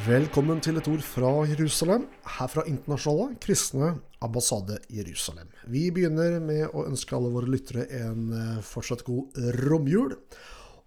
Velkommen 0.00 0.62
til 0.64 0.78
et 0.78 0.86
ord 0.88 1.02
fra 1.04 1.30
Jerusalem, 1.50 2.06
her 2.38 2.48
fra 2.48 2.62
Internasjonale 2.70 3.34
kristne 3.42 3.88
ambassade 4.24 4.78
Jerusalem. 4.88 5.48
Vi 5.68 5.82
begynner 5.92 6.38
med 6.40 6.70
å 6.72 6.86
ønske 6.88 7.16
alle 7.16 7.28
våre 7.34 7.50
lyttere 7.50 7.84
en 7.98 8.30
eh, 8.32 8.60
fortsatt 8.64 9.02
god 9.04 9.36
romjul. 9.58 10.14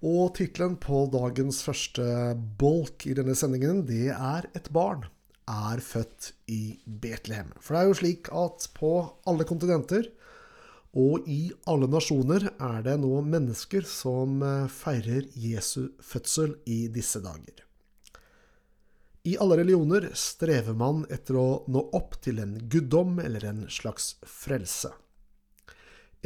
Og 0.07 0.31
tittelen 0.39 0.79
på 0.81 1.03
dagens 1.13 1.59
første 1.67 2.05
bolk 2.57 3.05
i 3.05 3.13
denne 3.19 3.35
sendingen, 3.37 3.83
det 3.85 4.15
er 4.15 4.47
'Et 4.49 4.71
barn 4.73 5.03
er 5.45 5.83
født 5.83 6.31
i 6.47 6.79
Betlehem'. 6.87 7.53
For 7.59 7.75
det 7.75 7.81
er 7.83 7.87
jo 7.91 7.99
slik 7.99 8.31
at 8.33 8.69
på 8.73 8.93
alle 9.27 9.45
kontinenter 9.45 10.09
og 10.95 11.27
i 11.27 11.51
alle 11.67 11.85
nasjoner 11.89 12.49
er 12.57 12.81
det 12.81 12.97
nå 13.03 13.21
mennesker 13.21 13.85
som 13.85 14.41
eh, 14.41 14.65
feirer 14.69 15.29
Jesu 15.35 15.91
fødsel 16.01 16.57
i 16.65 16.87
disse 16.87 17.21
dager. 17.21 17.61
I 19.23 19.37
alle 19.37 19.57
religioner 19.57 20.09
strever 20.13 20.73
man 20.75 21.05
etter 21.07 21.37
å 21.39 21.63
nå 21.71 21.79
opp 21.95 22.17
til 22.25 22.41
en 22.43 22.57
guddom 22.67 23.21
eller 23.23 23.45
en 23.47 23.61
slags 23.71 24.17
frelse. 24.27 24.91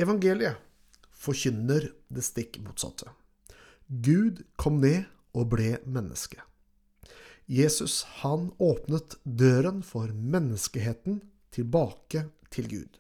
Evangeliet 0.02 0.58
forkynner 1.14 1.92
det 2.10 2.24
stikk 2.26 2.58
motsatte. 2.66 3.12
Gud 3.86 4.42
kom 4.58 4.80
ned 4.82 5.06
og 5.38 5.52
ble 5.52 5.76
menneske. 5.86 6.42
Jesus, 7.46 8.02
han 8.26 8.50
åpnet 8.58 9.20
døren 9.24 9.84
for 9.86 10.10
menneskeheten 10.10 11.22
tilbake 11.54 12.26
til 12.50 12.66
Gud. 12.72 12.98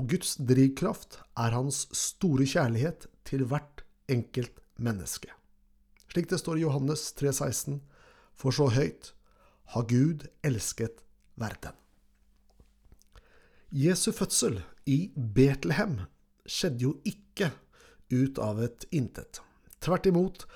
Og 0.00 0.08
Guds 0.14 0.38
drivkraft 0.40 1.20
er 1.36 1.52
hans 1.52 1.84
store 1.92 2.48
kjærlighet 2.48 3.04
til 3.28 3.44
hvert 3.52 3.84
enkelt 4.08 4.64
menneske. 4.80 5.28
Slik 6.08 6.32
det 6.32 6.40
står 6.40 6.56
i 6.56 6.64
Johannes 6.64 7.10
3,16 7.20 7.82
for 8.38 8.54
så 8.54 8.70
høyt 8.72 9.12
har 9.74 9.88
Gud 9.90 10.28
elsket 10.46 11.02
verden. 11.38 11.74
Jesu 13.74 14.12
fødsel 14.16 14.62
i 14.88 15.10
Betlehem 15.12 15.98
skjedde 16.48 16.86
jo 16.86 16.94
ikke 17.04 17.50
ut 18.08 18.38
av 18.40 18.62
et 18.64 18.86
intet. 18.94 19.42
Tvert 19.84 20.08
imot 20.08 20.46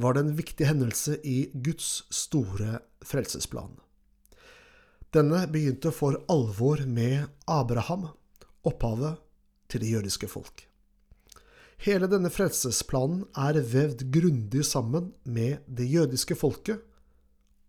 var 0.00 0.14
det 0.14 0.22
en 0.24 0.36
viktig 0.38 0.68
hendelse 0.68 1.18
i 1.26 1.50
Guds 1.52 2.04
store 2.14 2.78
frelsesplan. 3.04 3.74
Denne 5.10 5.42
begynte 5.50 5.90
for 5.90 6.20
alvor 6.30 6.84
med 6.86 7.26
Abraham, 7.50 8.06
opphavet 8.62 9.18
til 9.70 9.82
det 9.82 9.90
jødiske 9.90 10.28
folk. 10.30 10.62
Hele 11.80 12.06
denne 12.12 12.30
frelsesplanen 12.30 13.24
er 13.34 13.58
vevd 13.58 14.04
grundig 14.12 14.62
sammen 14.68 15.10
med 15.24 15.64
det 15.66 15.88
jødiske 15.90 16.36
folket 16.38 16.84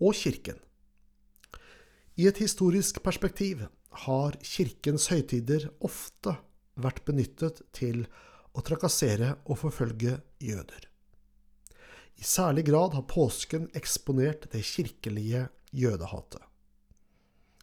og 0.02 0.18
Kirken. 0.18 0.58
I 2.18 2.28
et 2.28 2.42
historisk 2.42 3.00
perspektiv 3.06 3.64
har 4.06 4.38
Kirkens 4.44 5.08
høytider 5.12 5.70
ofte 5.86 6.36
vært 6.82 7.04
benyttet 7.08 7.62
til 7.76 8.06
å 8.52 8.64
trakassere 8.66 9.36
og 9.46 9.60
forfølge 9.62 10.18
jøder. 10.44 10.88
I 12.22 12.24
særlig 12.28 12.68
grad 12.68 12.96
har 12.98 13.08
påsken 13.10 13.70
eksponert 13.78 14.50
det 14.52 14.64
kirkelige 14.68 15.48
jødehatet. 15.72 16.42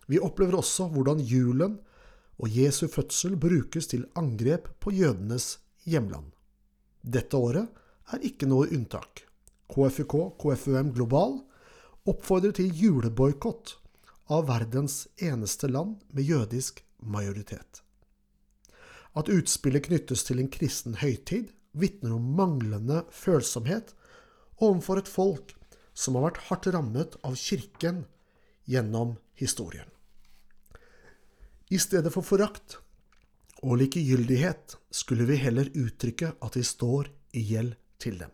Vi 0.09 0.19
opplever 0.25 0.57
også 0.59 0.89
hvordan 0.91 1.21
julen 1.21 1.77
og 2.39 2.55
Jesu 2.55 2.87
fødsel 2.89 3.37
brukes 3.37 3.91
til 3.91 4.07
angrep 4.17 4.71
på 4.81 4.95
jødenes 4.95 5.59
hjemland. 5.85 6.31
Dette 7.03 7.37
året 7.37 7.69
er 8.15 8.25
ikke 8.25 8.49
noe 8.49 8.71
unntak. 8.73 9.25
KFUK, 9.69 10.15
KFUM 10.41 10.95
Global, 10.97 11.43
oppfordrer 12.09 12.55
til 12.57 12.73
juleboikott 12.75 13.77
av 14.33 14.49
verdens 14.49 15.07
eneste 15.25 15.69
land 15.71 15.99
med 16.13 16.29
jødisk 16.29 16.83
majoritet. 17.01 17.83
At 19.17 19.31
utspillet 19.33 19.89
knyttes 19.89 20.25
til 20.29 20.41
en 20.43 20.51
kristen 20.53 20.99
høytid, 21.01 21.53
vitner 21.73 22.17
om 22.17 22.33
manglende 22.39 23.05
følsomhet 23.15 23.95
overfor 24.59 25.01
et 25.01 25.11
folk 25.11 25.55
som 25.99 26.17
har 26.17 26.29
vært 26.29 26.43
hardt 26.49 26.69
rammet 26.75 27.17
av 27.27 27.37
Kirken 27.39 28.05
gjennom 28.69 29.17
historien. 29.39 29.89
I 31.69 31.79
stedet 31.81 32.13
for 32.15 32.25
forakt 32.25 32.79
og 33.61 33.81
likegyldighet 33.81 34.79
skulle 34.95 35.27
vi 35.29 35.41
heller 35.43 35.69
uttrykke 35.75 36.33
at 36.45 36.57
vi 36.57 36.65
står 36.65 37.11
i 37.37 37.45
gjeld 37.51 37.75
til 38.01 38.21
dem. 38.23 38.33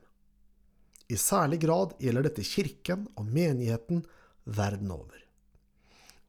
I 1.12 1.16
særlig 1.20 1.60
grad 1.64 1.96
gjelder 2.00 2.28
dette 2.28 2.44
kirken 2.46 3.04
og 3.18 3.28
menigheten 3.28 4.04
verden 4.44 4.92
over. 4.94 5.18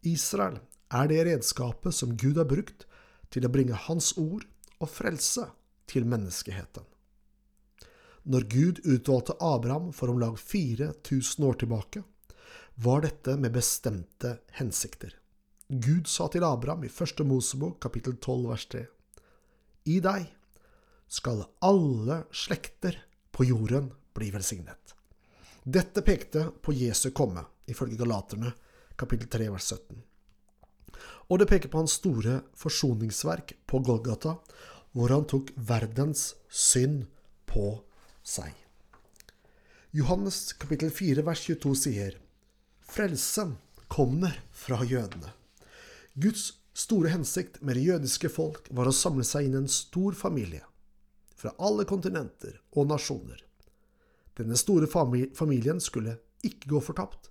Israel 0.06 0.60
er 0.94 1.08
det 1.10 1.22
redskapet 1.28 1.96
som 1.96 2.16
Gud 2.20 2.38
har 2.38 2.50
brukt 2.50 2.86
til 3.34 3.48
å 3.48 3.52
bringe 3.52 3.78
Hans 3.88 4.14
ord 4.20 4.44
og 4.80 4.92
frelse 4.92 5.48
til 5.90 6.06
menneskeheten. 6.10 6.84
Når 8.26 8.48
Gud 8.50 8.82
utvalgte 8.90 9.38
Abraham 9.40 9.92
for 9.94 10.12
om 10.12 10.20
lag 10.20 10.38
4000 10.40 11.46
år 11.46 11.60
tilbake, 11.62 12.02
var 12.76 13.06
dette 13.06 13.36
med 13.40 13.54
bestemte 13.56 14.40
hensikter. 14.58 15.14
Gud 15.70 16.10
sa 16.12 16.28
til 16.30 16.44
Abraham 16.46 16.84
i 16.86 16.92
første 16.92 17.24
Mosebok 17.26 17.78
kapittel 17.86 18.18
12 18.18 18.50
vers 18.50 18.66
3.: 18.74 18.82
I 19.86 20.00
deg 20.04 20.26
skal 21.08 21.46
alle 21.64 22.24
slekter 22.34 22.98
på 23.32 23.48
jorden 23.48 23.92
bli 24.16 24.32
velsignet. 24.34 24.96
Dette 25.64 26.02
pekte 26.06 26.50
på 26.62 26.74
Jesu 26.74 27.10
komme, 27.12 27.44
ifølge 27.66 27.98
Galaterne 28.00 28.54
kapittel 28.96 29.30
3 29.32 29.50
vers 29.54 29.72
17. 29.74 30.04
Og 31.30 31.42
det 31.42 31.48
peker 31.50 31.72
på 31.74 31.82
hans 31.82 31.98
store 32.00 32.40
forsoningsverk 32.58 33.56
på 33.66 33.82
Golgata, 33.84 34.38
hvor 34.96 35.12
han 35.12 35.26
tok 35.28 35.50
verdens 35.58 36.36
synd 36.48 37.08
på 37.50 37.80
seg. 38.24 38.54
Johannes 39.96 40.54
kapittel 40.60 40.92
4 40.94 41.26
vers 41.26 41.42
22 41.48 41.74
sier 41.80 42.20
Frelsen 42.86 43.56
kommer 43.92 44.38
fra 44.54 44.84
jødene. 44.86 45.34
Guds 46.14 46.54
store 46.76 47.12
hensikt 47.14 47.62
med 47.62 47.80
det 47.80 47.88
jødiske 47.88 48.30
folk 48.32 48.70
var 48.76 48.90
å 48.90 48.96
samle 48.96 49.26
seg 49.28 49.48
inn 49.48 49.58
en 49.62 49.72
stor 49.72 50.16
familie 50.16 50.64
fra 51.36 51.54
alle 51.60 51.86
kontinenter 51.88 52.60
og 52.76 52.90
nasjoner. 52.92 53.45
Denne 54.36 54.58
store 54.60 54.88
familien 54.92 55.80
skulle 55.80 56.18
ikke 56.44 56.74
gå 56.74 56.82
fortapt, 56.84 57.30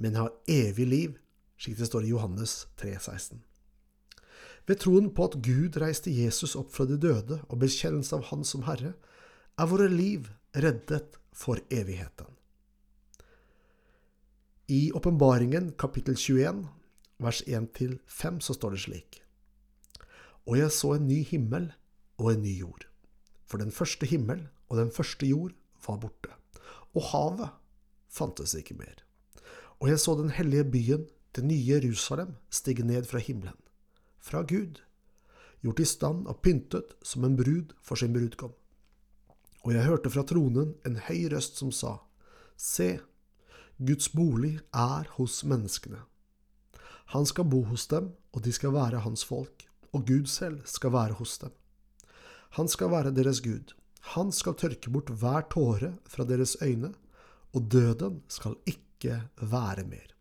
men 0.00 0.18
ha 0.18 0.26
evig 0.50 0.86
liv, 0.88 1.14
slik 1.60 1.78
det 1.78 1.86
står 1.86 2.08
i 2.08 2.10
Johannes 2.10 2.66
3,16. 2.80 3.38
Ved 4.66 4.80
troen 4.82 5.08
på 5.14 5.28
at 5.28 5.38
Gud 5.44 5.78
reiste 5.82 6.12
Jesus 6.12 6.56
opp 6.58 6.72
fra 6.74 6.86
de 6.88 6.98
døde 7.00 7.40
og 7.48 7.62
bekjennelse 7.62 8.18
av 8.18 8.26
Han 8.30 8.42
som 8.46 8.66
Herre, 8.66 8.94
er 9.58 9.70
våre 9.70 9.88
liv 9.92 10.28
reddet 10.56 11.18
for 11.36 11.60
evigheten. 11.70 12.26
I 14.70 14.90
Åpenbaringen 14.94 15.72
kapittel 15.78 16.16
21, 16.16 16.64
vers 17.18 17.42
1-5, 17.46 18.40
så 18.40 18.54
står 18.54 18.74
det 18.74 18.82
slik. 18.86 19.22
Og 20.46 20.58
jeg 20.58 20.74
så 20.74 20.94
en 20.96 21.08
ny 21.10 21.22
himmel 21.26 21.70
og 22.18 22.34
en 22.34 22.42
ny 22.42 22.56
jord, 22.58 22.86
for 23.46 23.62
den 23.62 23.74
første 23.74 24.06
himmel 24.06 24.48
og 24.68 24.78
den 24.82 24.94
første 24.94 25.26
jord 25.26 25.54
var 25.86 25.98
borte 26.02 26.39
og 26.96 27.06
havet 27.12 27.50
fantes 28.10 28.54
ikke 28.58 28.76
mer. 28.78 29.02
Og 29.80 29.88
jeg 29.88 30.00
så 30.02 30.14
den 30.18 30.32
hellige 30.34 30.66
byen, 30.70 31.06
det 31.36 31.44
nye 31.46 31.66
Jerusalem, 31.66 32.34
stige 32.50 32.84
ned 32.84 33.06
fra 33.06 33.18
himmelen, 33.22 33.58
fra 34.18 34.42
Gud, 34.42 34.82
gjort 35.62 35.80
i 35.80 35.86
stand 35.86 36.26
og 36.26 36.40
pyntet 36.42 36.96
som 37.02 37.24
en 37.24 37.36
brud 37.38 37.72
for 37.82 37.94
sin 37.94 38.12
brudgom. 38.12 38.52
Og 39.64 39.74
jeg 39.74 39.84
hørte 39.84 40.10
fra 40.10 40.24
tronen 40.26 40.74
en 40.88 40.98
høy 41.06 41.28
røst 41.32 41.60
som 41.60 41.72
sa, 41.72 41.98
Se, 42.56 42.98
Guds 43.80 44.10
bolig 44.12 44.58
er 44.76 45.08
hos 45.16 45.40
menneskene. 45.44 46.02
Han 47.14 47.24
skal 47.26 47.48
bo 47.48 47.62
hos 47.70 47.86
dem, 47.88 48.10
og 48.32 48.44
de 48.44 48.52
skal 48.52 48.74
være 48.74 49.00
hans 49.06 49.24
folk, 49.24 49.64
og 49.92 50.04
Gud 50.06 50.28
selv 50.28 50.60
skal 50.68 50.92
være 50.92 51.16
hos 51.18 51.38
dem. 51.38 51.54
Han 52.58 52.68
skal 52.68 52.90
være 52.92 53.14
deres 53.14 53.40
Gud, 53.40 53.72
han 54.14 54.32
skal 54.34 54.56
tørke 54.58 54.90
bort 54.90 55.10
hver 55.20 55.46
tåre 55.52 55.92
fra 56.10 56.26
deres 56.26 56.56
øyne, 56.62 56.92
og 57.54 57.66
døden 57.70 58.22
skal 58.30 58.56
ikke 58.66 59.20
være 59.42 59.84
mer. 59.86 60.14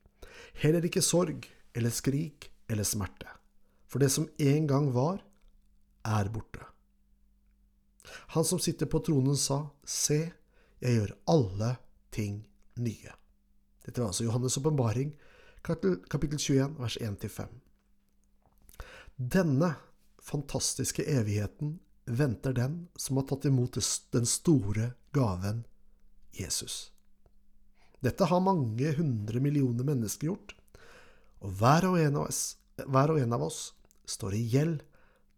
Heller 0.62 0.86
ikke 0.86 1.02
sorg 1.06 1.48
eller 1.76 1.94
skrik 1.94 2.50
eller 2.70 2.86
smerte. 2.86 3.30
For 3.90 4.02
det 4.02 4.12
som 4.14 4.28
en 4.38 4.68
gang 4.70 4.92
var, 4.94 5.24
er 6.06 6.30
borte. 6.30 6.62
Han 8.34 8.46
som 8.46 8.62
sitter 8.62 8.90
på 8.90 9.02
tronen, 9.06 9.38
sa, 9.38 9.70
Se, 9.86 10.32
jeg 10.82 11.00
gjør 11.00 11.16
alle 11.30 11.74
ting 12.14 12.44
nye. 12.80 13.14
Dette 13.86 14.02
var 14.02 14.12
altså 14.12 14.26
Johannes' 14.26 14.58
åpenbaring, 14.62 15.16
kapittel 15.66 16.40
21, 16.40 16.78
vers 16.80 16.98
1-5. 17.02 17.50
Denne 19.18 19.74
fantastiske 20.24 21.04
evigheten 21.10 21.80
venter 22.10 22.54
den 22.58 22.88
som 22.96 23.20
har 23.20 23.28
tatt 23.30 23.46
imot 23.46 23.78
den 24.12 24.26
store 24.26 24.94
gaven 25.14 25.64
Jesus. 26.36 26.92
Dette 28.00 28.26
har 28.30 28.44
mange 28.44 28.94
hundre 28.96 29.42
millioner 29.44 29.86
mennesker 29.88 30.30
gjort, 30.32 30.56
og 31.44 31.56
hver 31.60 31.88
og 31.90 32.00
en 32.00 32.20
av 32.20 32.30
oss, 32.30 32.44
og 32.80 33.18
en 33.20 33.36
av 33.36 33.44
oss 33.44 33.60
står 34.10 34.38
i 34.38 34.46
gjeld 34.54 34.84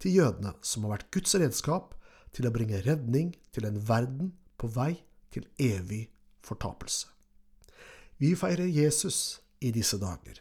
til 0.02 0.18
jødene, 0.18 0.54
som 0.62 0.86
har 0.86 0.96
vært 0.96 1.10
Guds 1.14 1.34
redskap 1.38 1.96
til 2.32 2.48
å 2.48 2.54
bringe 2.54 2.82
redning 2.86 3.34
til 3.54 3.66
en 3.68 3.80
verden 3.86 4.32
på 4.58 4.70
vei 4.70 4.94
til 5.34 5.46
evig 5.58 6.06
fortapelse. 6.46 7.10
Vi 8.22 8.34
feirer 8.38 8.70
Jesus 8.70 9.42
i 9.60 9.72
disse 9.74 9.98
dager. 9.98 10.38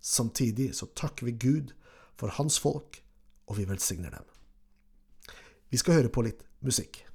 Samtidig 0.00 0.72
så 0.78 0.86
takker 0.94 1.26
vi 1.26 1.34
Gud 1.34 1.74
for 2.18 2.30
hans 2.38 2.60
folk, 2.62 3.00
og 3.46 3.58
vi 3.58 3.66
velsigner 3.66 4.14
dem. 4.14 4.35
Vi 5.70 5.80
skal 5.80 5.98
høre 6.00 6.12
på 6.12 6.22
litt 6.26 6.44
musikk. 6.62 7.05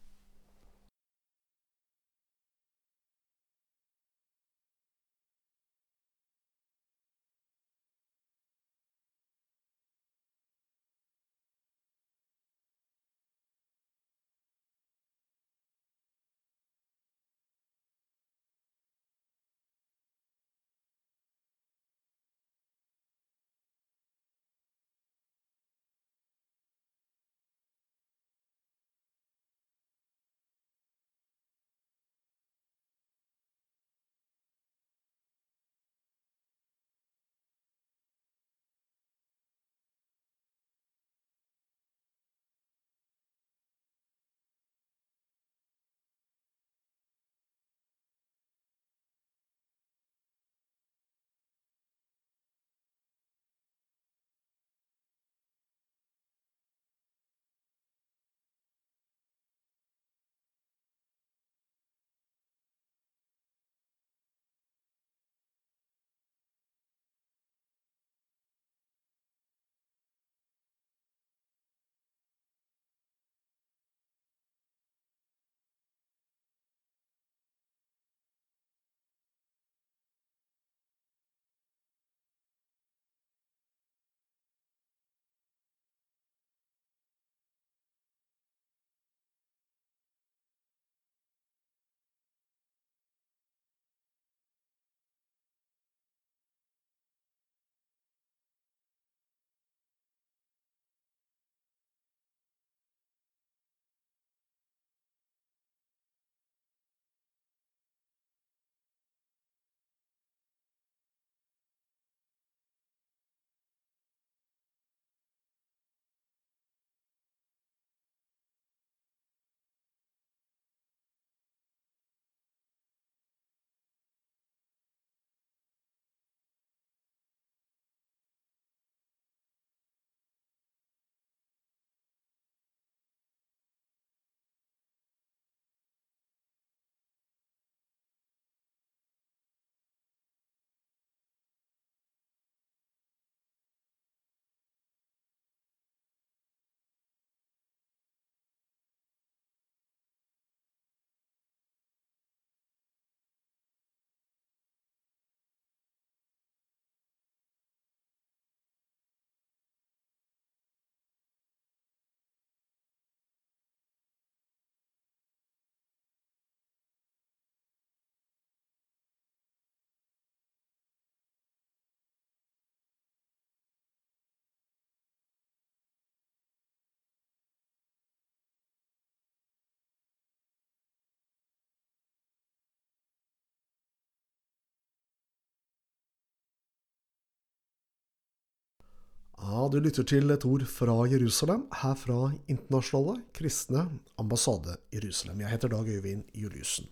Du 189.71 189.78
lytter 189.80 190.04
til 190.04 190.31
et 190.33 190.44
ord 190.44 190.63
fra 190.68 190.94
Jerusalem, 191.07 191.61
her 191.80 191.94
fra 191.95 192.31
Internasjonale 192.51 193.21
kristne 193.31 193.85
ambassade 194.19 194.73
Jerusalem. 194.92 195.40
Jeg 195.40 195.54
heter 195.54 195.71
Dag 195.71 195.87
Øyvind 195.87 196.23
Juliussen. 196.35 196.90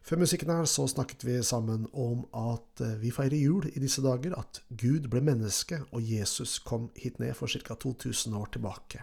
Før 0.00 0.22
musikken 0.22 0.48
her 0.48 0.64
så 0.64 0.86
snakket 0.88 1.26
vi 1.26 1.34
sammen 1.44 1.84
om 1.92 2.22
at 2.32 2.80
eh, 2.80 2.94
vi 3.02 3.12
feirer 3.12 3.36
jul 3.36 3.68
i 3.68 3.82
disse 3.82 4.00
dager, 4.00 4.32
at 4.38 4.62
Gud 4.70 5.10
ble 5.12 5.20
menneske 5.20 5.82
og 5.90 6.00
Jesus 6.00 6.56
kom 6.64 6.88
hit 6.96 7.20
ned 7.20 7.34
for 7.36 7.52
ca. 7.52 7.74
2000 7.74 8.36
år 8.38 8.48
tilbake. 8.54 9.02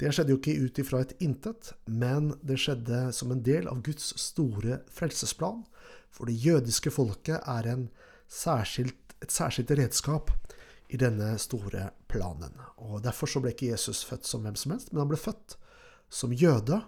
Det 0.00 0.14
skjedde 0.14 0.32
jo 0.32 0.40
ikke 0.40 0.56
ut 0.64 0.80
ifra 0.80 1.04
et 1.04 1.16
intet, 1.20 1.74
men 1.84 2.32
det 2.40 2.56
skjedde 2.62 3.10
som 3.12 3.34
en 3.34 3.44
del 3.44 3.68
av 3.68 3.82
Guds 3.84 4.14
store 4.16 4.80
frelsesplan, 4.88 5.66
for 6.08 6.30
det 6.30 6.40
jødiske 6.40 6.94
folket 6.94 7.42
er 7.44 7.74
særskilt, 8.28 9.18
et 9.20 9.32
særskilt 9.34 9.76
redskap 9.76 10.32
i 10.90 10.98
denne 10.98 11.32
store 11.38 11.90
planen. 12.10 12.54
Og 12.82 13.02
Derfor 13.04 13.30
så 13.30 13.42
ble 13.42 13.54
ikke 13.54 13.70
Jesus 13.70 14.02
født 14.06 14.26
som 14.26 14.42
hvem 14.44 14.58
som 14.58 14.74
helst, 14.74 14.92
men 14.92 15.04
han 15.04 15.10
ble 15.12 15.20
født 15.20 15.56
som 16.10 16.34
jøde 16.34 16.80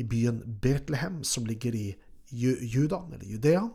i 0.00 0.06
byen 0.08 0.40
Betlehem, 0.62 1.22
som 1.24 1.46
ligger 1.46 1.76
i 1.76 1.88
Juda, 2.32 3.04
eller 3.12 3.24
Judea. 3.24 3.68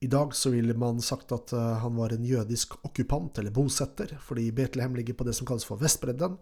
I 0.00 0.06
dag 0.06 0.34
så 0.34 0.50
ville 0.50 0.76
man 0.78 1.00
sagt 1.02 1.32
at 1.34 1.52
eh, 1.52 1.72
han 1.82 1.96
var 1.98 2.14
en 2.14 2.24
jødisk 2.24 2.76
okkupant, 2.86 3.38
eller 3.38 3.50
bosetter, 3.50 4.14
fordi 4.22 4.52
Betlehem 4.54 4.94
ligger 4.94 5.18
på 5.18 5.26
det 5.26 5.34
som 5.34 5.46
kalles 5.46 5.66
for 5.66 5.80
Vestbredden. 5.82 6.38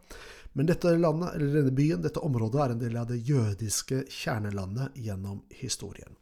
Men 0.52 0.68
dette 0.68 0.92
landet, 0.96 1.34
eller 1.34 1.62
denne 1.62 1.72
byen, 1.72 2.04
dette 2.04 2.20
området, 2.20 2.60
er 2.60 2.75
en 2.75 2.84
del 2.84 3.00
av 3.00 3.08
det 3.08 3.22
jødiske 3.25 4.04
kjernelandet 4.12 5.00
gjennom 5.00 5.40
historien. 5.56 6.12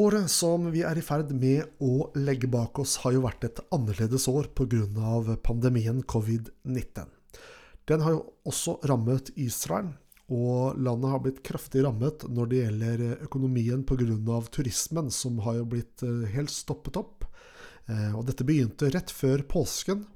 Året 0.00 0.30
som 0.32 0.70
vi 0.72 0.80
er 0.88 0.96
i 0.96 1.02
ferd 1.04 1.34
med 1.36 1.82
å 1.84 2.06
legge 2.16 2.48
bak 2.48 2.78
oss, 2.80 2.94
har 3.02 3.12
jo 3.12 3.26
vært 3.26 3.44
et 3.44 3.58
annerledes 3.76 4.24
år 4.30 4.48
pga. 4.56 5.36
pandemien 5.44 6.00
covid-19. 6.02 7.10
Den 7.84 8.00
har 8.00 8.14
jo 8.14 8.22
også 8.48 8.78
rammet 8.88 9.28
Israel, 9.36 9.90
og 10.32 10.78
landet 10.80 11.10
har 11.12 11.20
blitt 11.20 11.42
kraftig 11.44 11.82
rammet 11.84 12.24
når 12.24 12.48
det 12.48 12.62
gjelder 12.62 13.02
økonomien 13.26 13.84
pga. 13.84 14.40
turismen, 14.50 15.10
som 15.10 15.38
har 15.40 15.60
jo 15.60 15.66
blitt 15.66 16.02
eh, 16.02 16.24
helt 16.32 16.50
stoppet 16.50 16.96
opp. 16.96 17.26
Eh, 17.86 18.16
og 18.16 18.24
dette 18.24 18.44
begynte 18.48 18.88
rett 18.88 19.10
før 19.10 19.44
påsken. 19.44 20.06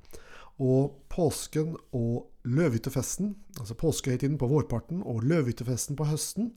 Og 0.56 1.04
påsken 1.12 1.76
og 1.92 2.30
løvhyttefesten, 2.48 3.34
altså 3.60 3.76
påskehøytiden 3.76 4.38
på 4.40 4.48
vårparten 4.48 5.02
og 5.04 5.20
løvhyttefesten 5.28 6.00
på 6.00 6.08
høsten, 6.08 6.54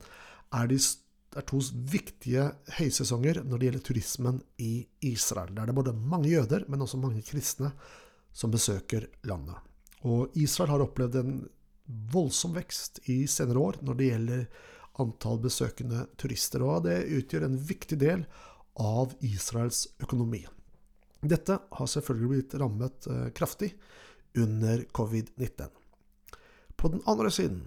er 0.56 0.72
de 0.72 0.80
er 1.36 1.46
to 1.46 1.60
viktige 1.92 2.48
høysesonger 2.78 3.42
når 3.44 3.58
det 3.58 3.68
gjelder 3.68 3.86
turismen 3.86 4.40
i 4.58 4.72
Israel. 5.06 5.52
Der 5.54 5.68
det 5.68 5.74
er 5.74 5.78
både 5.78 5.94
mange 5.94 6.32
jøder, 6.32 6.64
men 6.68 6.82
også 6.82 6.98
mange 6.98 7.22
kristne 7.22 7.72
som 8.32 8.50
besøker 8.50 9.06
landet. 9.28 9.56
Og 10.06 10.34
Israel 10.34 10.72
har 10.74 10.84
opplevd 10.84 11.18
en 11.20 11.34
voldsom 12.12 12.54
vekst 12.56 13.02
i 13.10 13.24
senere 13.30 13.62
år 13.62 13.80
når 13.84 13.98
det 13.98 14.10
gjelder 14.10 14.46
antall 15.00 15.40
besøkende 15.42 16.06
turister, 16.20 16.62
og 16.62 16.84
det 16.86 17.02
utgjør 17.18 17.46
en 17.46 17.58
viktig 17.58 17.98
del 18.00 18.24
av 18.80 19.14
Israels 19.26 19.86
økonomi. 20.02 20.44
Dette 21.20 21.58
har 21.76 21.90
selvfølgelig 21.90 22.30
blitt 22.30 22.56
rammet 22.60 23.06
eh, 23.10 23.28
kraftig 23.36 23.74
under 24.38 24.84
covid-19. 24.96 25.68
På 26.76 26.88
den 26.88 27.02
andre 27.10 27.30
siden 27.34 27.66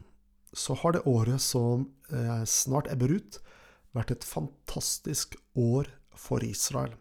så 0.53 0.75
har 0.79 0.95
det 0.95 1.05
året 1.09 1.41
som 1.41 1.87
eh, 2.11 2.43
snart 2.45 2.89
ebber 2.93 3.15
ut, 3.17 3.39
vært 3.93 4.13
et 4.15 4.25
fantastisk 4.25 5.35
år 5.59 5.89
for 6.17 6.43
Israel. 6.45 6.93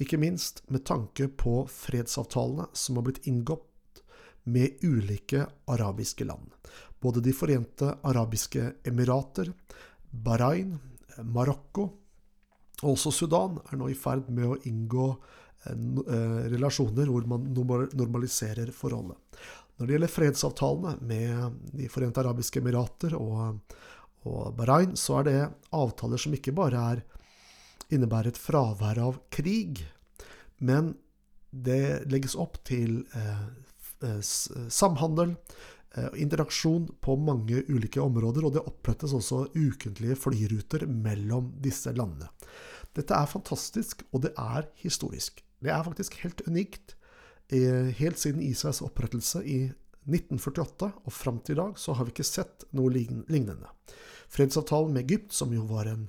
Ikke 0.00 0.18
minst 0.20 0.62
med 0.72 0.86
tanke 0.88 1.28
på 1.28 1.66
fredsavtalene 1.68 2.70
som 2.72 2.96
har 2.96 3.06
blitt 3.08 3.26
inngått 3.28 4.02
med 4.48 4.80
ulike 4.82 5.44
arabiske 5.68 6.24
land. 6.24 6.54
Både 7.00 7.20
De 7.20 7.32
forente 7.36 7.94
arabiske 8.04 8.72
emirater, 8.88 9.52
Bahrain, 10.10 10.78
Marokko 11.22 11.90
og 12.80 12.94
også 12.94 13.12
Sudan 13.12 13.58
er 13.68 13.78
nå 13.80 13.90
i 13.92 13.98
ferd 13.98 14.30
med 14.32 14.46
å 14.48 14.58
inngå 14.68 15.06
eh, 15.10 15.74
eh, 15.74 16.38
relasjoner 16.54 17.10
hvor 17.12 17.26
man 17.28 17.50
normaliserer 17.52 18.72
forholdet. 18.72 19.18
Når 19.80 19.88
det 19.88 19.94
gjelder 19.94 20.12
fredsavtalene 20.12 20.90
med 21.08 21.54
De 21.72 21.88
forente 21.88 22.20
arabiske 22.20 22.60
emirater 22.60 23.14
og, 23.16 23.62
og 24.28 24.52
Bahrain, 24.58 24.92
så 24.92 25.22
er 25.22 25.28
det 25.30 25.38
avtaler 25.72 26.20
som 26.20 26.36
ikke 26.36 26.52
bare 26.52 26.82
er, 26.92 27.00
innebærer 27.88 28.28
et 28.34 28.38
fravær 28.38 29.00
av 29.00 29.16
krig, 29.32 29.80
men 30.60 30.92
det 31.50 32.04
legges 32.12 32.36
opp 32.38 32.60
til 32.68 33.00
eh, 33.16 33.46
eh 34.04 34.20
samhandel, 34.68 35.32
eh, 35.96 36.12
interaksjon 36.22 36.86
på 37.00 37.16
mange 37.16 37.64
ulike 37.72 38.04
områder, 38.04 38.44
og 38.44 38.54
det 38.54 38.66
opprettes 38.68 39.16
også 39.16 39.46
ukentlige 39.56 40.20
flyruter 40.20 40.84
mellom 40.86 41.54
disse 41.64 41.96
landene. 41.96 42.28
Dette 42.94 43.16
er 43.16 43.32
fantastisk, 43.32 44.04
og 44.12 44.28
det 44.28 44.36
er 44.36 44.68
historisk. 44.84 45.40
Det 45.64 45.72
er 45.72 45.84
faktisk 45.88 46.20
helt 46.20 46.44
unikt. 46.46 46.99
Helt 47.50 48.18
siden 48.18 48.42
Israels 48.46 48.78
opprettelse 48.86 49.40
i 49.42 49.64
1948 50.08 50.88
og 51.04 51.12
fram 51.12 51.40
til 51.44 51.56
i 51.56 51.60
dag 51.60 51.78
så 51.78 51.94
har 51.96 52.06
vi 52.06 52.14
ikke 52.14 52.26
sett 52.26 52.64
noe 52.76 52.92
lignende. 52.92 53.70
Fredsavtalen 54.30 54.94
med 54.94 55.04
Egypt, 55.04 55.34
som 55.34 55.52
jo 55.54 55.64
var 55.68 55.90
en 55.90 56.06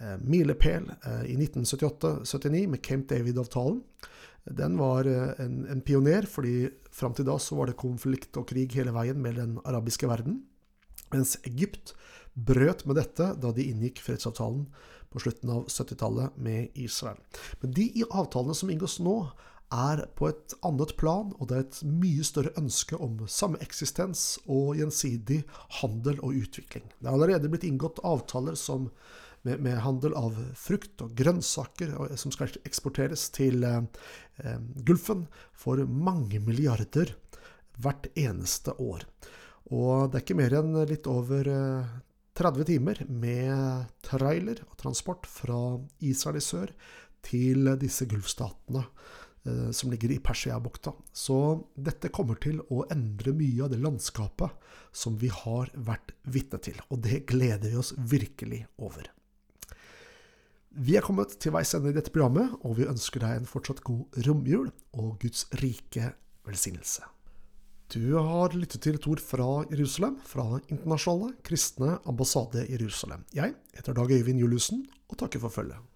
eh, 0.00 0.16
milepæl 0.20 0.90
eh, 0.90 1.24
i 1.30 1.36
1978-79 1.38 2.66
med 2.72 2.82
Camp 2.82 3.08
David-avtalen, 3.10 3.80
den 4.50 4.78
var 4.80 5.06
eh, 5.06 5.32
en, 5.44 5.64
en, 5.70 5.82
pioner, 5.86 6.26
fordi 6.26 6.70
fram 6.94 7.14
til 7.14 7.28
da 7.28 7.38
så 7.38 7.58
var 7.58 7.70
det 7.70 7.78
konflikt 7.80 8.36
og 8.40 8.48
krig 8.50 8.74
hele 8.74 8.94
veien 8.96 9.20
med 9.22 9.38
den 9.38 9.58
arabiske 9.64 10.08
verden. 10.10 10.42
Mens 11.14 11.36
Egypt 11.46 11.94
brøt 12.34 12.84
med 12.86 12.98
dette 12.98 13.32
da 13.40 13.52
de 13.54 13.66
inngikk 13.70 14.02
fredsavtalen 14.02 14.66
på 15.10 15.22
slutten 15.22 15.50
av 15.50 15.64
70-tallet 15.66 16.36
med 16.38 16.76
Israel. 16.78 17.18
Men 17.62 17.72
de 17.74 17.88
avtalene 18.10 18.54
som 18.54 18.70
inngås 18.70 19.00
nå, 19.02 19.16
er 19.70 20.02
på 20.18 20.28
et 20.30 20.54
annet 20.66 20.96
plan, 20.98 21.30
og 21.38 21.48
det 21.50 21.56
er 21.56 21.64
et 21.66 21.80
mye 21.86 22.24
større 22.26 22.52
ønske 22.58 22.98
om 22.98 23.20
sameksistens 23.30 24.40
og 24.50 24.76
gjensidig 24.80 25.44
handel 25.80 26.18
og 26.26 26.36
utvikling. 26.42 26.88
Det 26.98 27.06
er 27.06 27.14
allerede 27.14 27.50
blitt 27.52 27.66
inngått 27.68 28.02
avtaler 28.06 28.58
som, 28.58 28.88
med, 29.46 29.62
med, 29.62 29.78
handel 29.84 30.16
av 30.18 30.36
frukt 30.58 31.04
og 31.04 31.14
grønnsaker 31.18 31.94
som 32.20 32.34
skal 32.34 32.52
eksporteres 32.66 33.28
til 33.36 33.64
eh, 33.64 33.82
eh, 34.42 34.58
Gulfen 34.86 35.28
for 35.54 35.80
mange 35.86 36.42
milliarder 36.42 37.14
hvert 37.80 38.10
eneste 38.18 38.74
år. 38.82 39.06
Og 39.70 40.10
det 40.10 40.18
er 40.18 40.24
ikke 40.24 40.40
mer 40.40 40.58
enn 40.58 40.74
litt 40.90 41.06
over 41.10 41.46
eh, 41.46 41.98
30 42.40 42.66
timer 42.66 43.04
med 43.06 43.86
trailer 44.06 44.62
og 44.66 44.76
transport 44.80 45.26
fra 45.30 45.78
Israel 46.02 46.40
i 46.40 46.44
sør 46.44 46.74
til 47.26 47.68
disse 47.80 48.06
gulfstatene 48.08 48.84
eh, 48.84 49.19
som 49.72 49.88
ligger 49.92 50.12
i 50.12 50.18
Persiabukta. 50.20 50.92
Så 51.16 51.36
dette 51.72 52.10
kommer 52.12 52.36
til 52.42 52.58
å 52.68 52.82
endre 52.92 53.32
mye 53.32 53.64
av 53.64 53.70
det 53.72 53.78
landskapet 53.80 54.68
som 54.92 55.16
vi 55.20 55.30
har 55.32 55.70
vært 55.74 56.12
vitne 56.28 56.60
til. 56.60 56.76
Og 56.92 57.00
det 57.06 57.22
gleder 57.30 57.72
vi 57.72 57.78
oss 57.80 57.94
virkelig 57.96 58.66
over. 58.76 59.08
Vi 60.70 60.94
er 60.94 61.02
kommet 61.02 61.32
til 61.42 61.50
veis 61.54 61.72
ende 61.74 61.90
i 61.90 61.96
dette 61.96 62.12
programmet, 62.14 62.52
og 62.62 62.76
vi 62.78 62.86
ønsker 62.86 63.24
deg 63.24 63.40
en 63.40 63.48
fortsatt 63.48 63.80
god 63.86 64.20
romjul 64.26 64.68
og 64.94 65.16
Guds 65.22 65.48
rike 65.58 66.12
velsignelse. 66.46 67.02
Du 67.90 68.14
har 68.14 68.54
lyttet 68.54 68.84
til 68.84 68.94
et 68.94 69.06
ord 69.10 69.18
fra 69.18 69.64
Jerusalem, 69.72 70.20
fra 70.22 70.60
Internasjonale 70.68 71.34
kristne 71.42 71.96
ambassade 72.06 72.62
i 72.68 72.76
Jerusalem. 72.76 73.24
Jeg 73.34 73.56
heter 73.74 73.98
Dag 73.98 74.14
Øyvind 74.14 74.38
Juliussen, 74.38 74.84
og 75.10 75.18
takker 75.18 75.42
for 75.42 75.50
følget. 75.50 75.89